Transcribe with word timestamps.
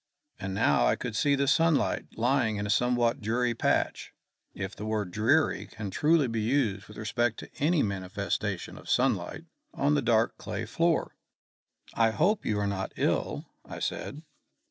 And 0.39 0.55
now 0.55 0.87
I 0.87 0.95
could 0.95 1.15
see 1.15 1.35
the 1.35 1.47
sunlight 1.47 2.17
lying 2.17 2.55
in 2.55 2.65
a 2.65 2.71
somewhat 2.71 3.21
dreary 3.21 3.53
patch, 3.53 4.13
if 4.55 4.75
the 4.75 4.83
word 4.87 5.11
dreary 5.11 5.67
can 5.67 5.89
be 5.89 5.95
truly 5.95 6.39
used 6.39 6.87
with 6.87 6.97
respect 6.97 7.37
to 7.41 7.51
any 7.59 7.83
manifestation 7.83 8.79
of 8.79 8.89
sunlight, 8.89 9.43
on 9.75 9.93
the 9.93 10.01
dark 10.01 10.39
clay 10.39 10.65
floor. 10.65 11.15
"I 11.93 12.09
hope 12.09 12.47
you 12.47 12.57
are 12.59 12.65
not 12.65 12.93
ill," 12.95 13.45
I 13.63 13.77
said. 13.77 14.23